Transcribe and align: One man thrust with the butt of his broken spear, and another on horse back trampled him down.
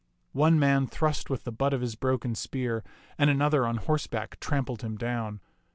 One 0.33 0.57
man 0.57 0.87
thrust 0.87 1.29
with 1.29 1.43
the 1.43 1.51
butt 1.51 1.75
of 1.75 1.81
his 1.81 1.93
broken 1.93 2.33
spear, 2.33 2.83
and 3.19 3.29
another 3.29 3.67
on 3.67 3.77
horse 3.77 4.07
back 4.07 4.39
trampled 4.39 4.81
him 4.81 4.95
down. 4.97 5.41